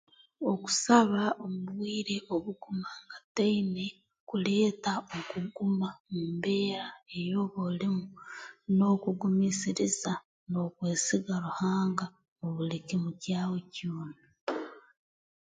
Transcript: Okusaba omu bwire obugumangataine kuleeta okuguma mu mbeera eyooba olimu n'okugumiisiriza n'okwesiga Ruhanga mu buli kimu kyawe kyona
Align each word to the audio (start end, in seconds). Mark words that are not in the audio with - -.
Okusaba 0.51 1.21
omu 1.43 1.59
bwire 1.69 2.15
obugumangataine 2.35 3.85
kuleeta 4.29 4.91
okuguma 5.39 5.87
mu 6.11 6.21
mbeera 6.33 6.87
eyooba 7.17 7.59
olimu 7.69 8.05
n'okugumiisiriza 8.75 10.13
n'okwesiga 10.49 11.35
Ruhanga 11.45 12.05
mu 12.39 12.47
buli 12.55 12.77
kimu 12.87 13.11
kyawe 13.23 13.57
kyona 13.73 14.19